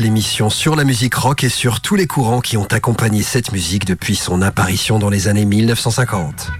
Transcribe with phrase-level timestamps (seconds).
[0.00, 3.84] L'émission sur la musique rock et sur tous les courants qui ont accompagné cette musique
[3.84, 6.52] depuis son apparition dans les années 1950.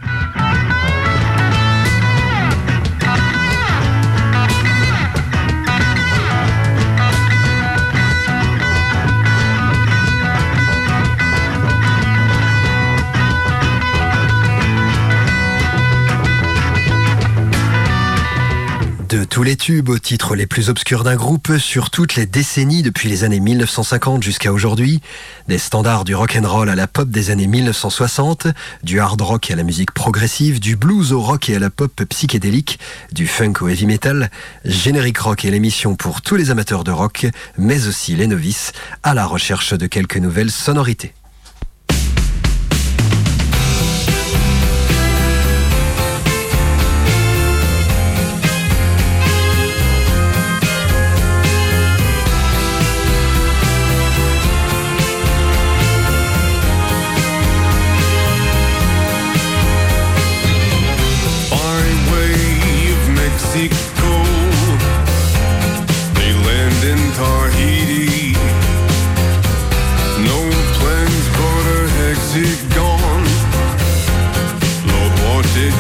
[19.38, 23.09] Tous les tubes aux titres les plus obscurs d'un groupe, sur toutes les décennies depuis
[23.09, 25.01] les années 1950 jusqu'à aujourd'hui,
[25.46, 28.48] des standards du rock and roll à la pop des années 1960,
[28.82, 32.02] du hard rock à la musique progressive, du blues au rock et à la pop
[32.02, 32.80] psychédélique,
[33.13, 34.29] du funk au heavy metal,
[34.65, 38.73] Générique Rock est l'émission pour tous les amateurs de rock, mais aussi les novices,
[39.04, 41.15] à la recherche de quelques nouvelles sonorités.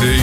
[0.00, 0.17] des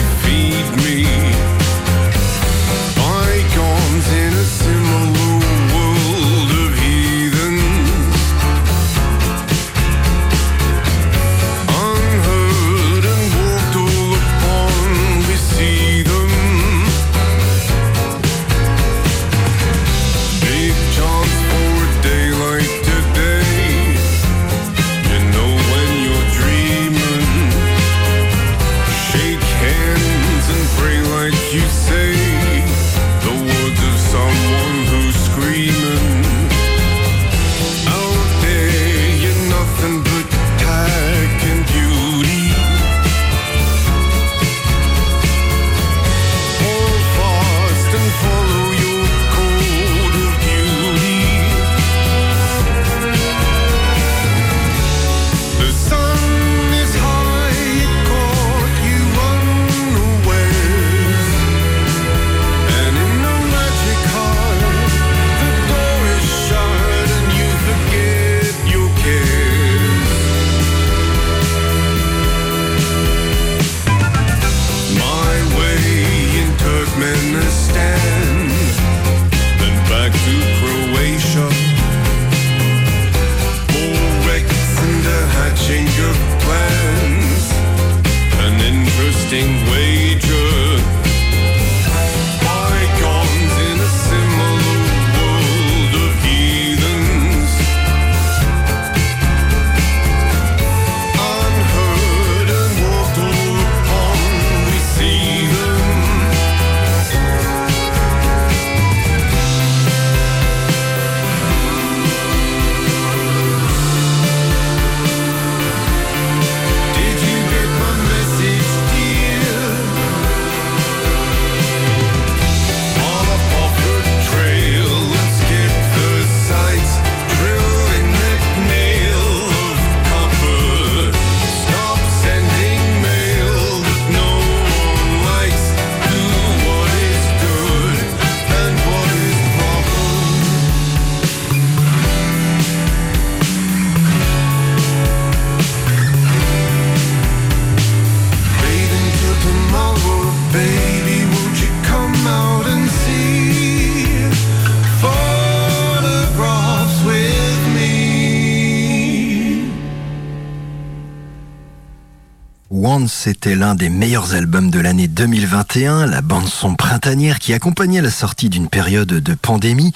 [163.26, 168.12] c'était l'un des meilleurs albums de l'année 2021, la bande son printanière qui accompagnait la
[168.12, 169.92] sortie d'une période de pandémie,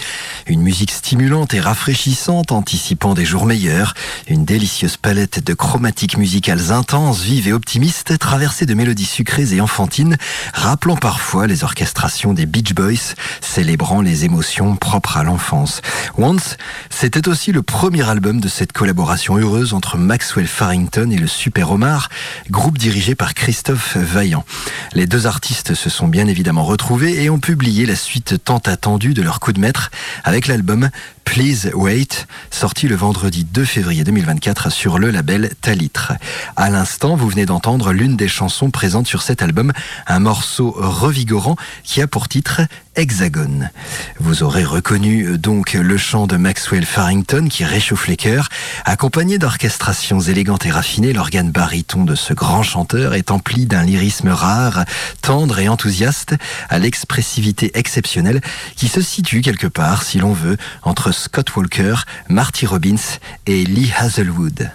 [0.48, 3.94] une musique stimulante et rafraîchissante anticipant des jours meilleurs,
[4.26, 9.60] une délicieuse palette de chromatiques musicales intenses, vives et optimistes, traversées de mélodies sucrées et
[9.60, 10.16] enfantines,
[10.52, 15.82] rappelant parfois les orchestrations des Beach Boys, célébrant les émotions propres à l'enfance.
[16.18, 16.56] Once,
[16.88, 21.70] c'était aussi le premier album de cette collaboration heureuse entre Maxwell Farrington et le Super
[21.70, 22.08] Omar,
[22.50, 24.46] groupe dirigé par Christophe Vaillant.
[24.94, 29.12] Les deux artistes se sont bien évidemment retrouvés et ont publié la suite tant attendue
[29.12, 29.90] de leur coup de maître
[30.24, 30.88] avec l'album
[31.24, 36.12] Please Wait, sorti le vendredi 2 février 2024 sur le label Talitre.
[36.56, 39.72] À l'instant, vous venez d'entendre l'une des chansons présentes sur cet album,
[40.06, 42.62] un morceau revigorant qui a pour titre
[42.96, 43.70] Hexagone.
[44.18, 48.48] Vous aurez reconnu euh, donc le chant de Maxwell Farrington qui réchauffe les cœurs,
[48.84, 54.30] accompagné d'orchestrations élégantes et raffinées, l'organe baryton de ce grand chanteur est empli d'un lyrisme
[54.30, 54.84] rare,
[55.22, 56.34] tendre et enthousiaste,
[56.68, 58.40] à l'expressivité exceptionnelle
[58.74, 61.96] qui se situe quelque part, si l'on veut, entre Scott Walker,
[62.30, 64.70] Marty Robbins et Lee Hazelwood.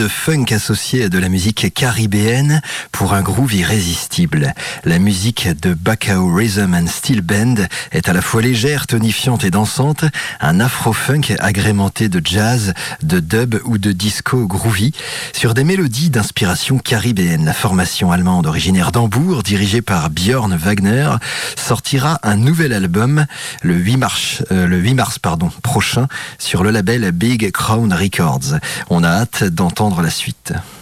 [0.00, 2.60] De funk associé à de la musique caribéenne
[2.92, 4.52] pour un groove irrésistible.
[4.84, 7.54] La musique de Bacao Rhythm and Steel Band
[7.90, 10.04] est à la fois légère, tonifiante et dansante,
[10.42, 14.92] un afro-funk agrémenté de jazz, de dub ou de disco groovy,
[15.32, 17.46] sur des mélodies d'inspiration caribéenne.
[17.46, 21.12] La formation allemande originaire d'Hambourg, dirigée par Björn Wagner,
[21.56, 23.24] sortira un nouvel album
[23.62, 26.08] le 8 mars, euh, le 8 mars pardon, prochain
[26.38, 28.58] sur le label Big Crown Records.
[28.90, 30.79] On a hâte d'entendre la suite.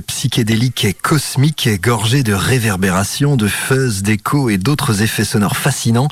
[0.00, 6.08] Psychédélique et cosmique, gorgé de réverbérations, de fuzz, d'échos et d'autres effets sonores fascinants.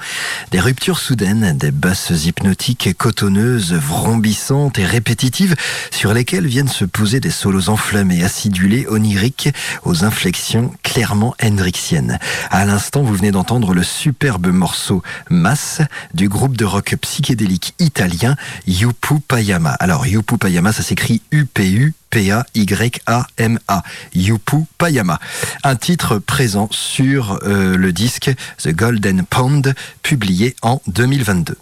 [0.50, 5.54] Des ruptures soudaines, des basses hypnotiques cotonneuses, vrombissantes et répétitives,
[5.90, 9.48] sur lesquelles viennent se poser des solos enflammés, acidulés, oniriques,
[9.84, 12.18] aux inflexions clairement hendrixiennes.
[12.50, 15.80] À l'instant, vous venez d'entendre le superbe morceau Mass
[16.14, 19.70] du groupe de rock psychédélique italien Yupu Payama.
[19.80, 23.82] Alors, Yupu Payama, ça s'écrit U-P-U P-A-Y-A-M-A,
[24.14, 25.18] Yupu Payama.
[25.62, 28.30] Un titre présent sur euh, le disque
[28.62, 29.62] The Golden Pond,
[30.02, 31.56] publié en 2022.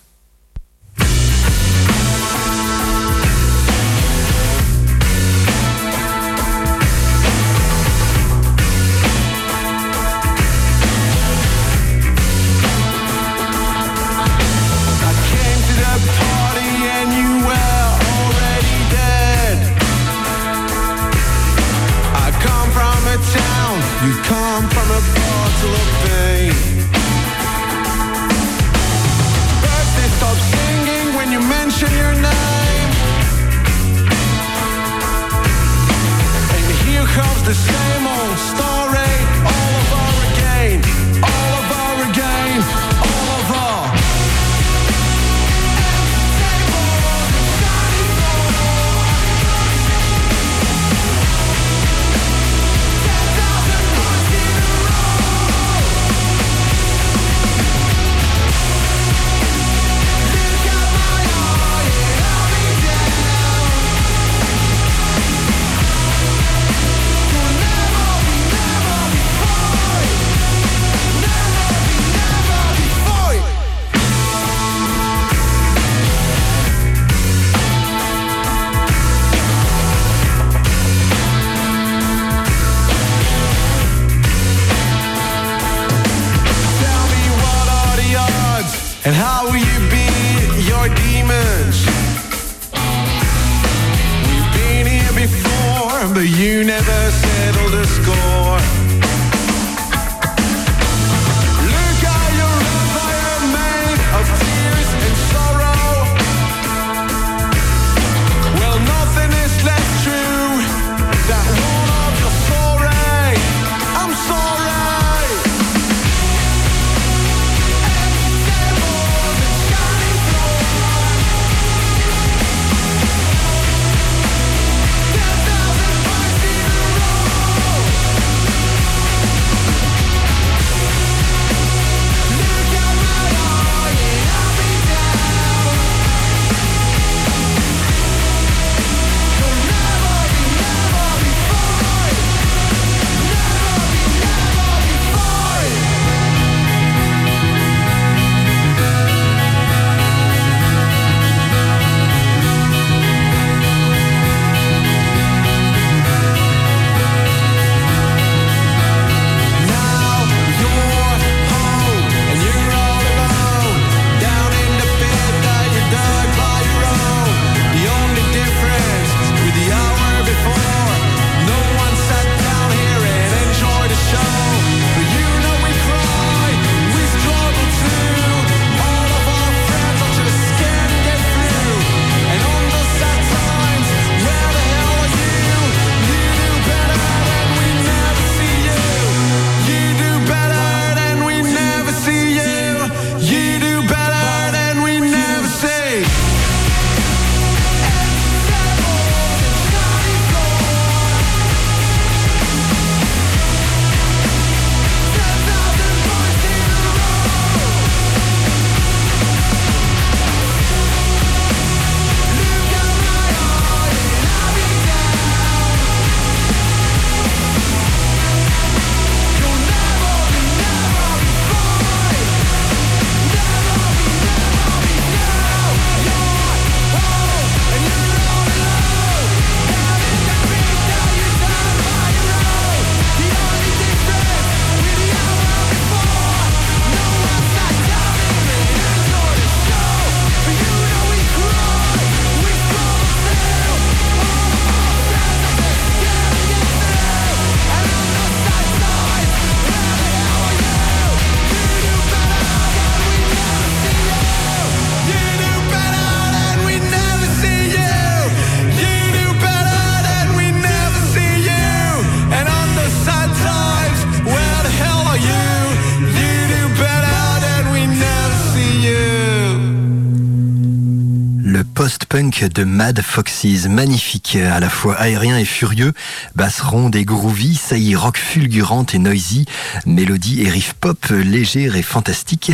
[271.88, 275.94] Post-punk de Mad Foxes, magnifique, à la fois aérien et furieux,
[276.36, 279.46] basse ronde et groovy, saillie rock fulgurante et noisy,
[279.86, 282.52] mélodie et riff pop légère et fantastique,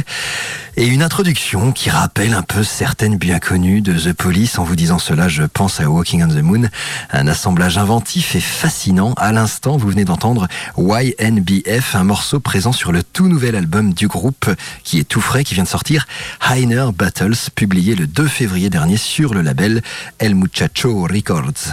[0.77, 4.59] et une introduction qui rappelle un peu certaines bien connues de The Police.
[4.59, 6.69] En vous disant cela, je pense à Walking on the Moon,
[7.13, 9.15] un assemblage inventif et fascinant.
[9.17, 14.07] À l'instant, vous venez d'entendre YNBF, un morceau présent sur le tout nouvel album du
[14.09, 14.51] groupe
[14.83, 16.07] qui est tout frais, qui vient de sortir,
[16.49, 19.83] Heiner Battles, publié le 2 février dernier sur le label
[20.19, 21.73] El Muchacho Records.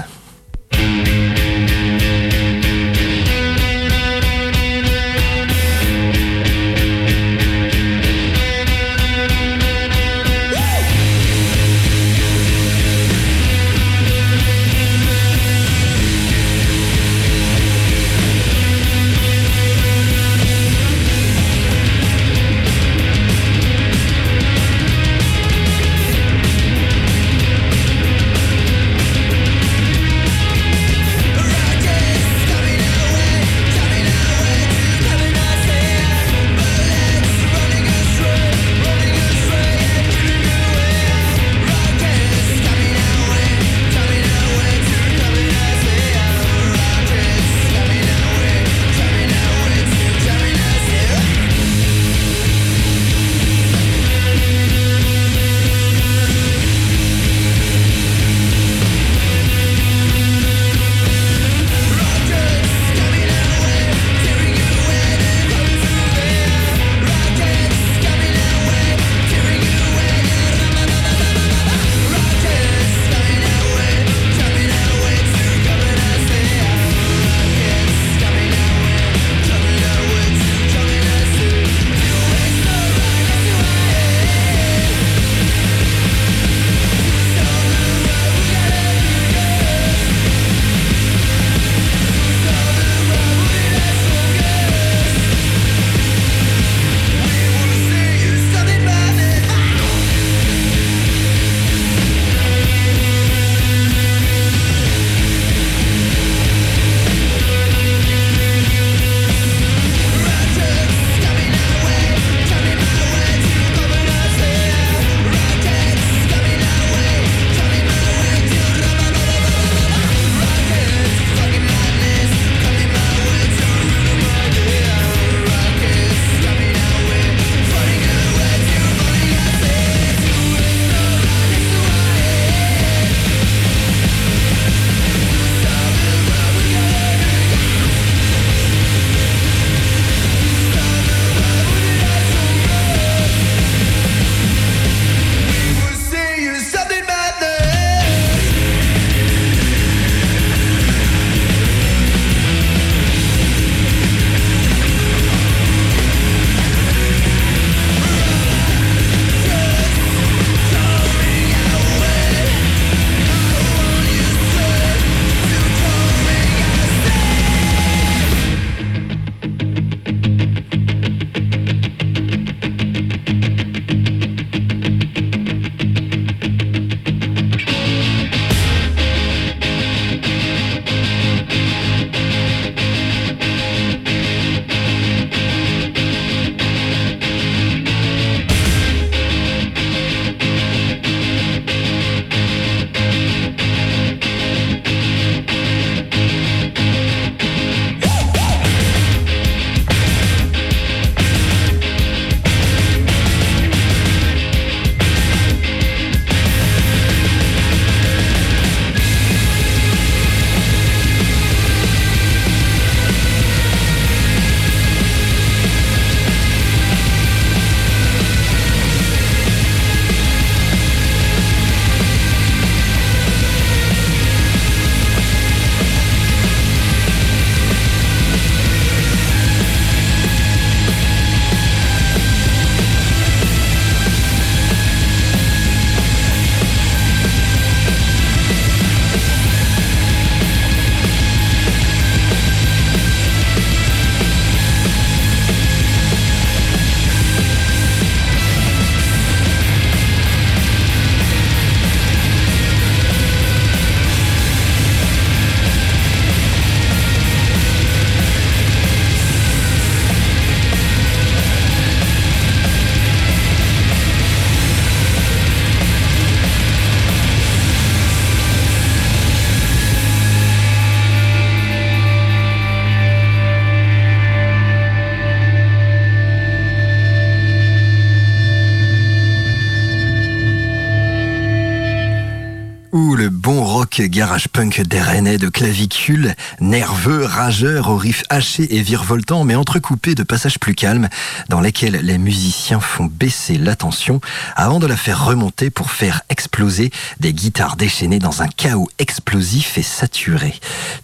[284.69, 290.75] Des de clavicules, nerveux, rageurs, aux riffs hachés et virevoltants, mais entrecoupés de passages plus
[290.75, 291.09] calmes,
[291.49, 294.21] dans lesquels les musiciens font baisser la tension
[294.55, 299.79] avant de la faire remonter pour faire exploser des guitares déchaînées dans un chaos explosif
[299.79, 300.53] et saturé.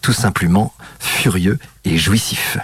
[0.04, 2.60] Tout simplement furieux et jouissif.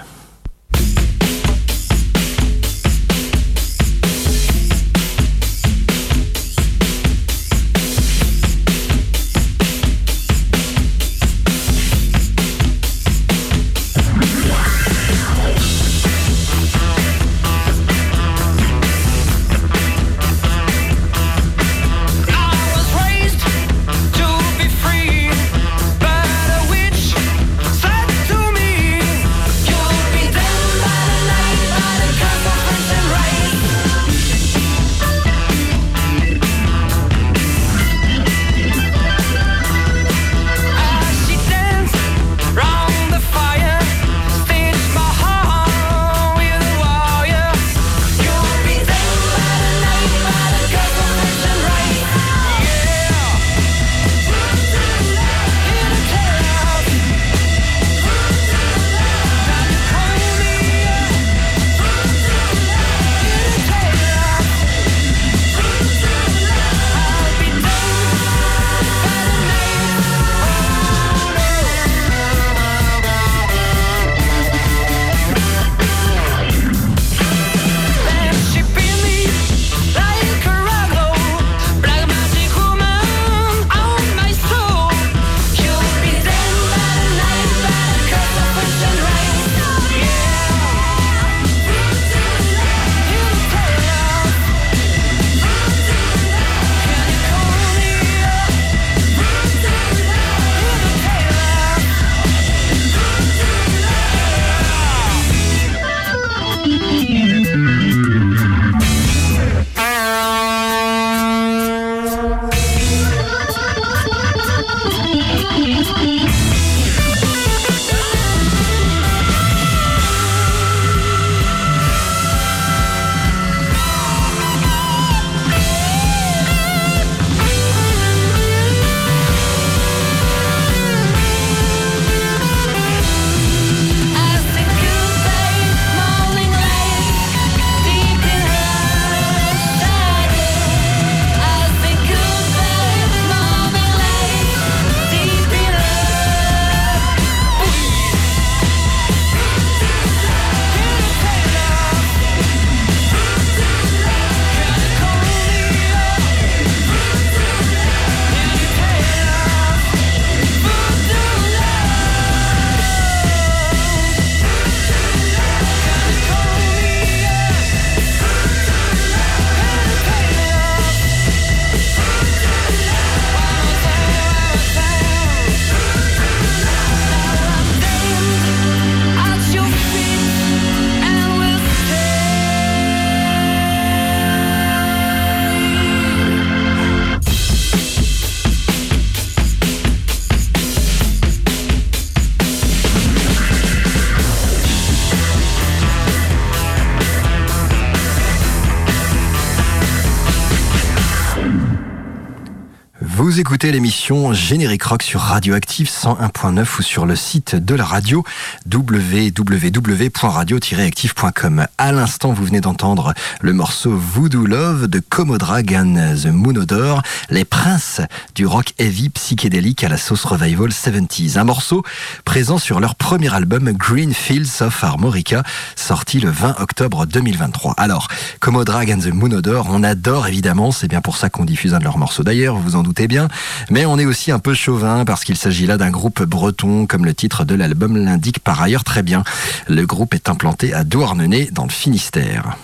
[203.71, 208.25] L'émission Générique Rock sur Radioactive 101.9 ou sur le site de la radio
[208.71, 211.67] www.radio-active.com.
[211.77, 217.45] À l'instant, vous venez d'entendre le morceau Voodoo Love de Commodore and The Moonodore, les
[217.45, 218.01] princes
[218.35, 221.37] du rock heavy psychédélique à la sauce revival 70s.
[221.37, 221.83] Un morceau
[222.25, 225.43] présent sur leur premier album Green Fields of Armorica,
[225.75, 227.75] sorti le 20 octobre 2023.
[227.77, 228.07] Alors,
[228.39, 231.83] Commodore and The Moonodore, on adore évidemment, c'est bien pour ça qu'on diffuse un de
[231.83, 233.27] leurs morceaux d'ailleurs, vous en doutez bien.
[233.69, 237.05] Mais on est aussi un peu chauvin parce qu'il s'agit là d'un groupe breton, comme
[237.05, 239.23] le titre de l'album l'indique par ailleurs très bien.
[239.67, 242.57] Le groupe est implanté à Douarnenez dans le Finistère.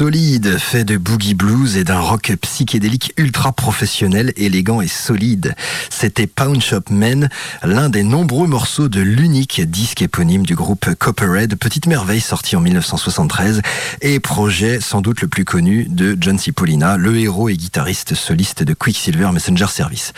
[0.00, 5.54] Solide, fait de boogie blues et d'un rock psychédélique ultra professionnel, élégant et solide.
[5.90, 7.28] C'était Pound Shop Men,
[7.62, 12.60] l'un des nombreux morceaux de l'unique disque éponyme du groupe Copperhead, petite merveille sortie en
[12.60, 13.60] 1973
[14.00, 18.62] et projet sans doute le plus connu de John Cipollina, le héros et guitariste soliste
[18.62, 20.14] de Quicksilver Messenger Service.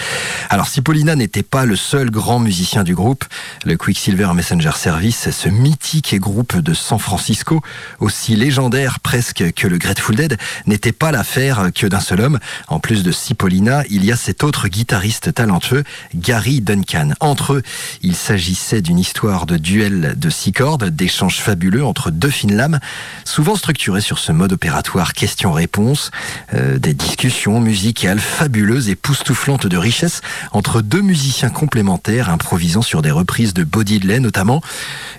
[0.48, 3.24] Alors Cipollina n'était pas le seul grand musicien du groupe,
[3.64, 7.62] le Quicksilver Messenger Service, ce mythique groupe de San Francisco,
[7.98, 12.38] aussi légendaire presque que le Grateful Dead, n'était pas l'affaire que d'un seul homme.
[12.68, 15.83] En plus de Cipollina, il y a cet autre guitariste talentueux,
[16.14, 17.12] Gary Duncan.
[17.20, 17.62] Entre eux,
[18.02, 22.81] il s'agissait d'une histoire de duel de six cordes, d'échanges fabuleux entre deux fines lames,
[23.25, 26.10] souvent structurés sur ce mode opératoire question-réponse,
[26.52, 30.20] euh, des discussions musicales fabuleuses et poustouflantes de richesse
[30.52, 34.60] entre deux musiciens complémentaires improvisant sur des reprises de Body Lay notamment,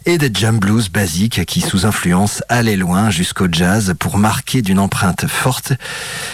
[0.05, 4.79] et des jam blues basiques qui sous influence allaient loin jusqu'au jazz pour marquer d'une
[4.79, 5.73] empreinte forte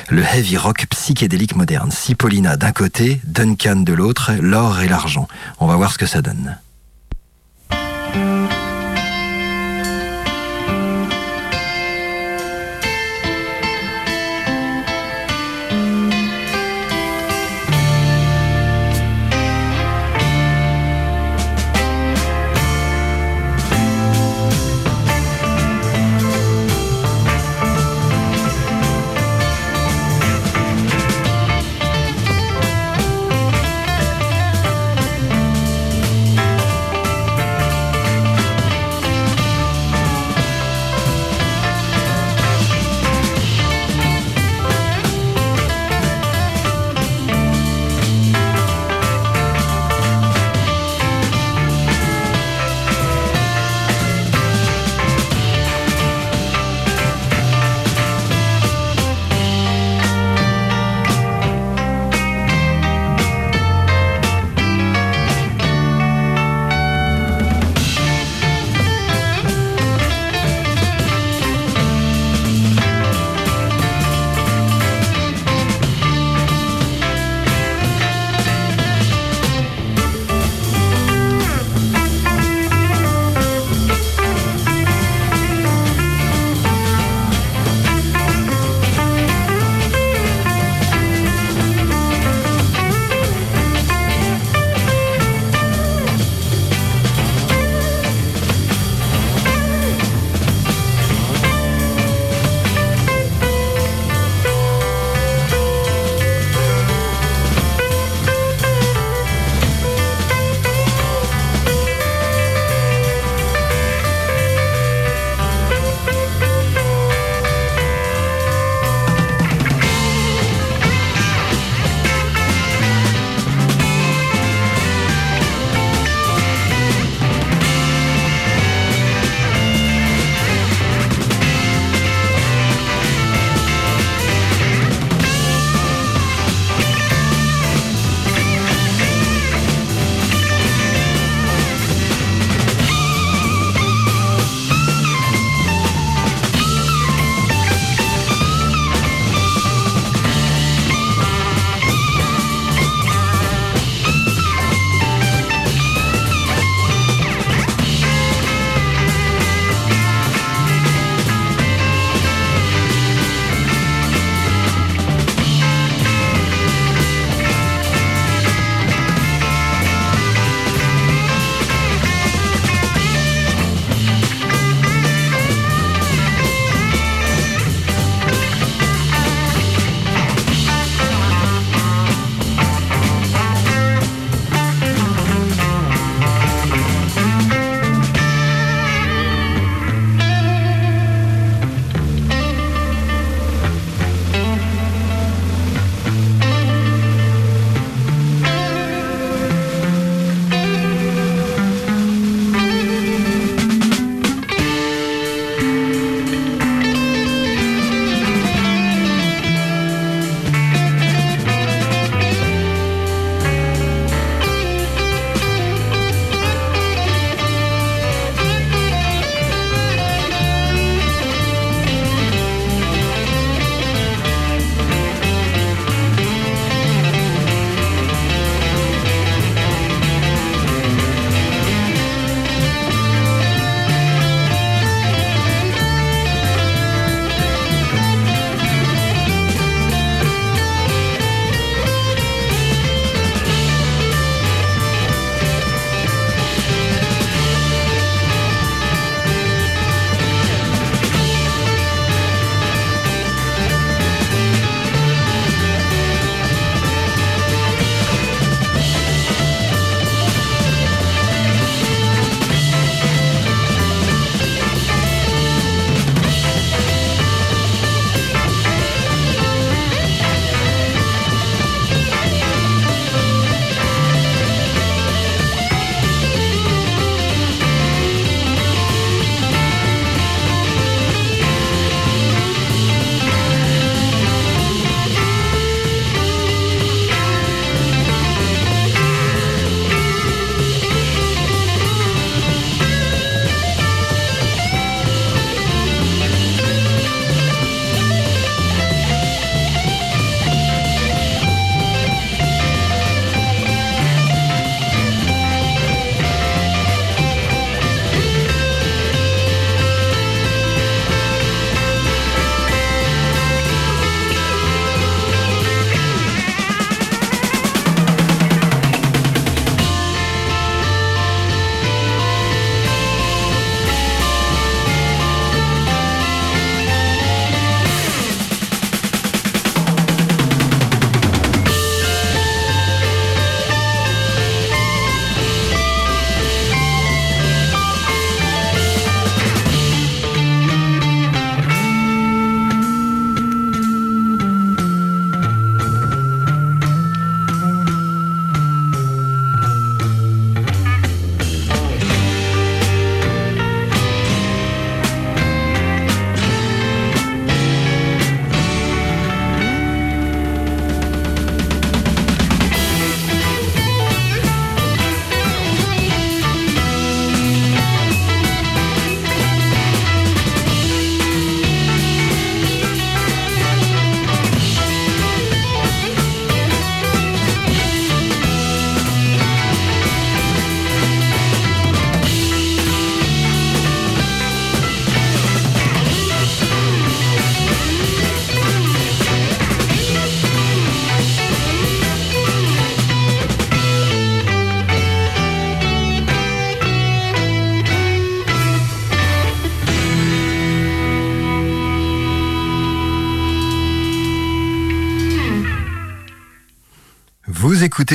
[0.09, 1.91] le heavy rock psychédélique moderne.
[1.91, 5.27] Cipollina d'un côté, Duncan de l'autre, l'or et l'argent.
[5.59, 6.57] On va voir ce que ça donne.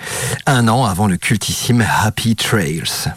[0.45, 3.09] un an avant le cultissime Happy Trails.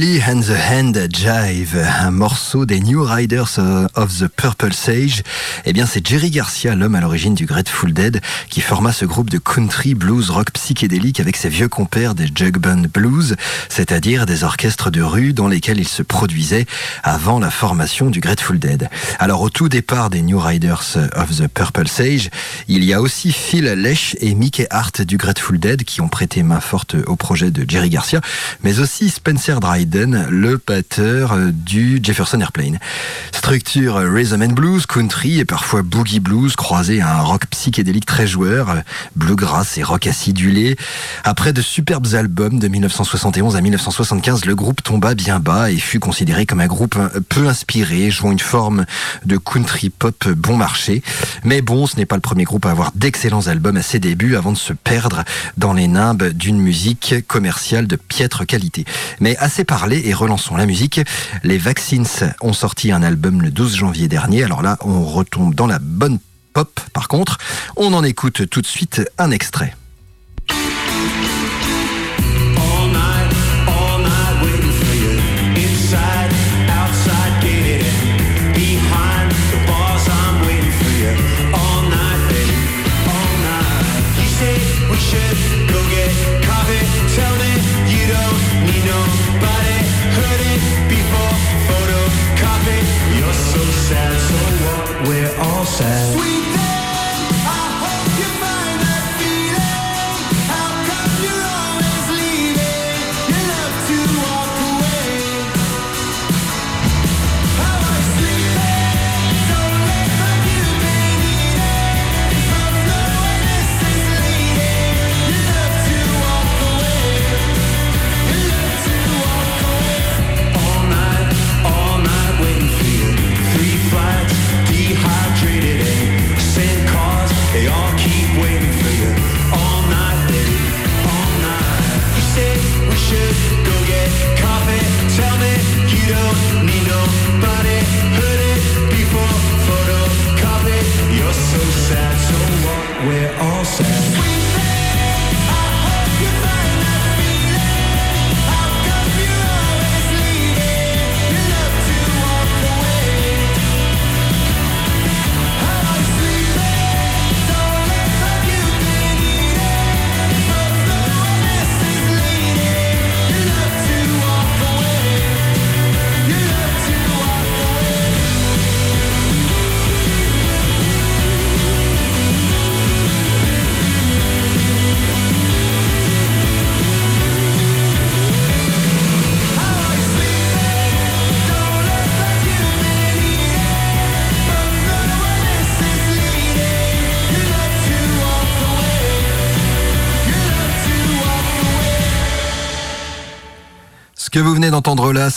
[0.00, 3.58] Willie and the Hand Jive, un morceau des New Riders
[3.94, 5.22] of the Purple Sage.
[5.66, 9.28] Eh bien, c'est Jerry Garcia, l'homme à l'origine du Grateful Dead, qui forma ce groupe
[9.28, 13.36] de country blues rock psychédélique avec ses vieux compères des Jug Band Blues,
[13.68, 16.64] c'est-à-dire des orchestres de rue dans lesquels il se produisait
[17.02, 18.88] avant la formation du Grateful Dead.
[19.18, 22.30] Alors, au tout départ des New Riders of the Purple Sage,
[22.68, 26.42] il y a aussi Phil Lesh et Mickey Hart du Grateful Dead qui ont prêté
[26.42, 28.22] main forte au projet de Jerry Garcia,
[28.62, 32.78] mais aussi Spencer Dryden, le batteur euh, du Jefferson Airplane.
[33.32, 38.06] Structure euh, rhythm and blues, country et parfois boogie blues croisé à un rock psychédélique
[38.06, 38.76] très joueur, euh,
[39.16, 40.76] bluegrass et rock acidulé.
[41.24, 45.98] Après de superbes albums de 1971 à 1975, le groupe tomba bien bas et fut
[45.98, 46.96] considéré comme un groupe
[47.28, 48.86] peu inspiré, jouant une forme
[49.24, 51.02] de country pop bon marché.
[51.44, 54.36] Mais bon, ce n'est pas le premier groupe à avoir d'excellents albums à ses débuts
[54.36, 55.24] avant de se perdre
[55.56, 58.84] dans les nimbes d'une musique commerciale de piètre qualité.
[59.20, 61.00] Mais assez et relançons la musique.
[61.42, 62.06] Les Vaccines
[62.42, 64.44] ont sorti un album le 12 janvier dernier.
[64.44, 66.18] Alors là, on retombe dans la bonne
[66.52, 66.80] pop.
[66.92, 67.38] Par contre,
[67.76, 69.74] on en écoute tout de suite un extrait.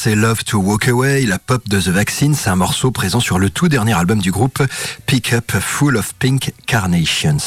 [0.04, 2.36] C'est Love to Walk Away, la pop de The Vaccine.
[2.36, 4.62] C'est un morceau présent sur le tout dernier album du groupe,
[5.06, 7.38] Pick Up Full of Pink Carnations.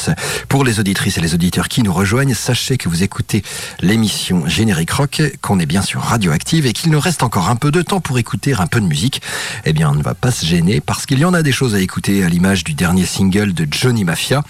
[0.49, 3.43] Pour les auditrices et les auditeurs qui nous rejoignent, sachez que vous écoutez
[3.81, 7.69] l'émission Générique Rock, qu'on est bien sûr radioactive et qu'il nous reste encore un peu
[7.69, 9.21] de temps pour écouter un peu de musique.
[9.65, 11.75] Eh bien, on ne va pas se gêner parce qu'il y en a des choses
[11.75, 14.43] à écouter à l'image du dernier single de Johnny Mafia,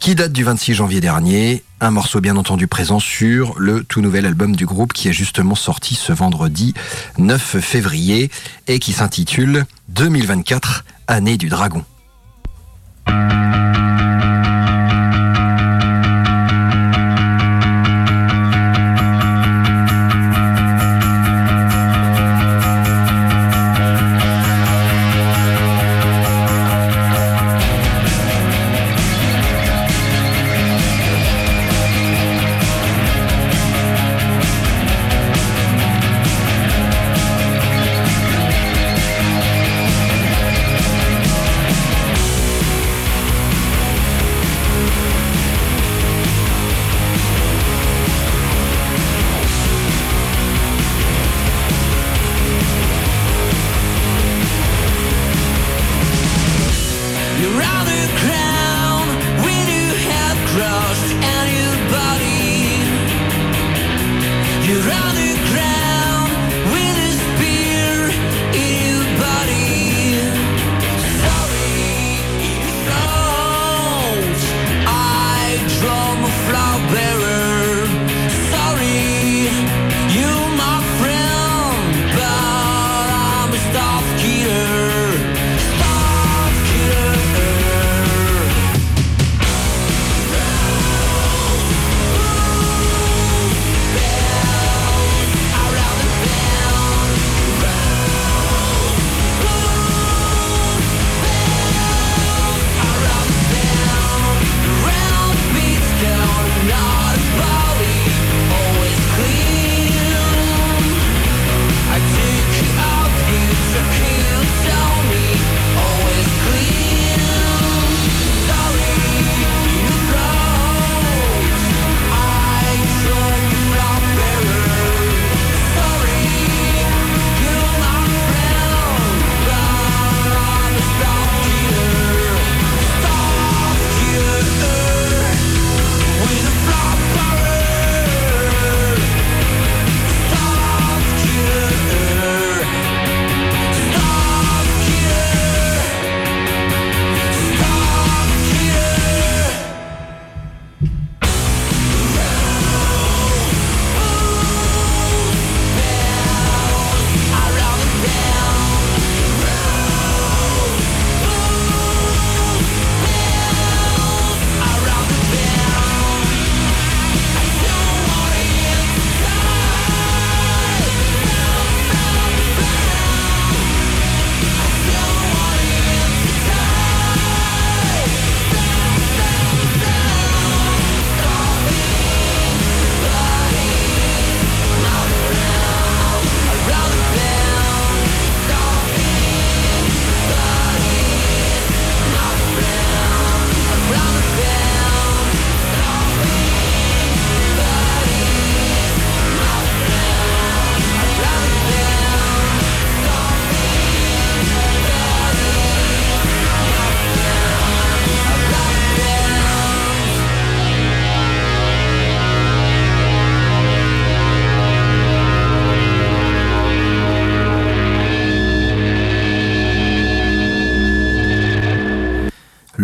[0.00, 4.24] qui date du 26 janvier dernier un morceau bien entendu présent sur le tout nouvel
[4.24, 6.72] album du groupe qui est justement sorti ce vendredi
[7.18, 8.30] 9 février
[8.68, 11.84] et qui s'intitule 2024, année du dragon.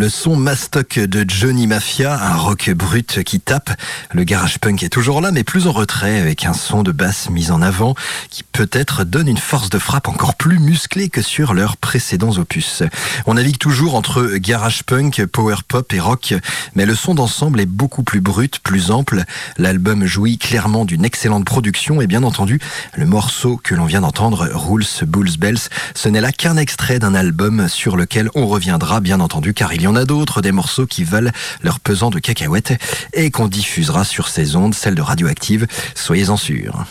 [0.01, 3.69] Le son mastoc de Johnny Mafia, un rock brut qui tape.
[4.15, 7.29] Le garage punk est toujours là, mais plus en retrait, avec un son de basse
[7.29, 7.95] mis en avant,
[8.31, 12.83] qui peut-être donne une force de frappe encore plus musclée que sur leurs précédents opus.
[13.27, 16.33] On navigue toujours entre garage punk, power pop et rock,
[16.75, 19.25] mais le son d'ensemble est beaucoup plus brut, plus ample.
[19.59, 22.59] L'album jouit clairement d'une excellente production et bien entendu,
[22.97, 27.15] le morceau que l'on vient d'entendre, Rules Bulls Bells, ce n'est là qu'un extrait d'un
[27.15, 30.87] album sur lequel on reviendra bien entendu car il y en a d'autres, des morceaux
[30.87, 31.31] qui valent
[31.63, 32.81] leur pesant de cacahuètes
[33.13, 36.85] et qu'on diffusera sur ces ondes, celles de Radioactive, soyez-en sûrs.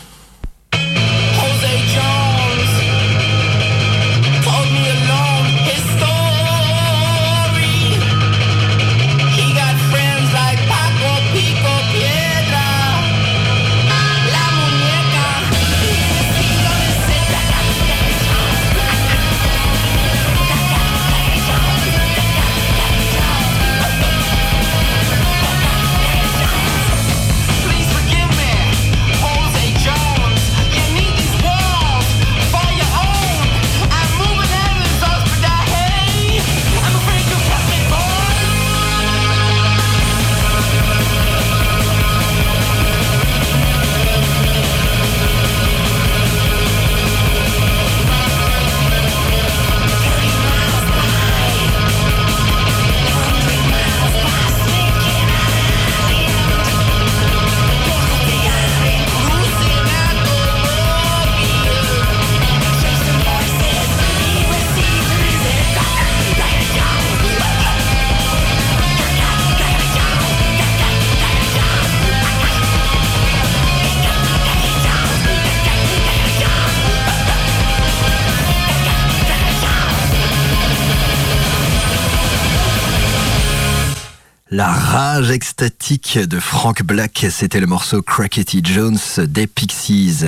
[84.90, 90.26] Rage extatique de Frank Black, c'était le morceau Crackety Jones des Pixies.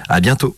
[0.08, 0.56] À bientôt.